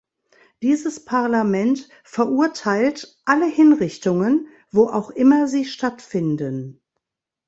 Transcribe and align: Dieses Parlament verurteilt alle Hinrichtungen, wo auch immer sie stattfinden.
Dieses 0.63 1.05
Parlament 1.05 1.87
verurteilt 2.03 3.19
alle 3.23 3.45
Hinrichtungen, 3.45 4.47
wo 4.71 4.87
auch 4.87 5.11
immer 5.11 5.47
sie 5.47 5.63
stattfinden. 5.63 6.81